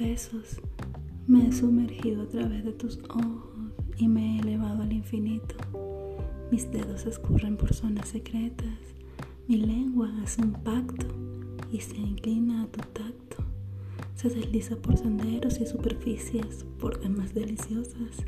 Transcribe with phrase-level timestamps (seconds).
[0.00, 0.60] besos.
[1.26, 5.54] Me he sumergido a través de tus ojos y me he elevado al infinito.
[6.50, 8.78] Mis dedos escurren por zonas secretas.
[9.46, 11.06] Mi lengua hace un pacto
[11.70, 13.44] y se inclina a tu tacto.
[14.16, 18.24] Se desliza por senderos y superficies por demás deliciosas.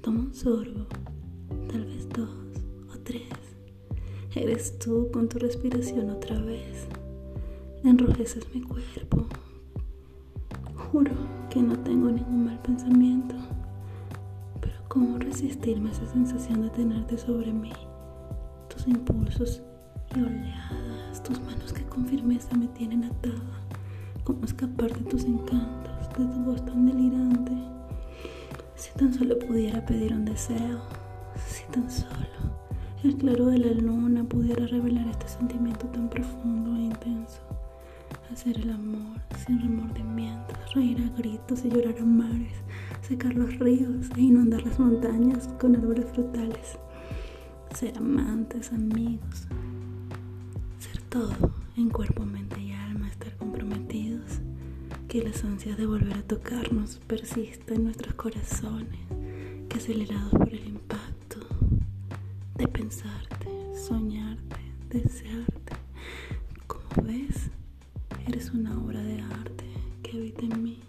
[0.00, 0.86] Toma un sorbo,
[1.70, 2.30] tal vez dos
[2.94, 3.22] o tres.
[4.34, 6.86] Eres tú con tu respiración otra vez.
[7.84, 9.26] Enrojeces mi cuerpo.
[10.76, 11.10] Juro
[11.50, 13.34] que no tengo ningún mal pensamiento.
[14.60, 17.72] Pero ¿cómo resistirme a esa sensación de tenerte sobre mí?
[18.68, 19.62] Tus impulsos
[20.14, 23.64] y oleadas, tus manos que con firmeza me tienen atada.
[24.22, 27.52] ¿Cómo escapar de tus encantos, de tu voz tan delirante?
[28.76, 30.82] Si tan solo pudiera pedir un deseo,
[31.48, 32.12] si tan solo
[33.02, 36.71] el claro de la luna pudiera revelar este sentimiento tan profundo.
[38.42, 42.54] Hacer el amor sin remordimientos, reír a gritos y llorar a mares,
[43.00, 46.76] secar los ríos e inundar las montañas con árboles frutales.
[47.72, 49.46] Ser amantes, amigos,
[50.80, 54.40] ser todo en cuerpo, mente y alma, estar comprometidos.
[55.06, 59.06] Que las ansias de volver a tocarnos persista en nuestros corazones,
[59.68, 61.38] que acelerados por el impacto
[62.56, 63.46] de pensarte,
[63.86, 64.60] soñarte,
[64.90, 65.76] desearte.
[66.66, 67.52] Como ves,
[68.42, 69.64] es una obra de arte
[70.02, 70.80] que habita en mí.